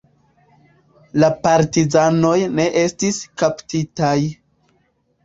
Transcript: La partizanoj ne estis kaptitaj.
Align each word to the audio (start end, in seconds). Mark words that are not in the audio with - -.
La 1.23 1.27
partizanoj 1.43 2.37
ne 2.61 2.65
estis 2.85 3.21
kaptitaj. 3.43 4.15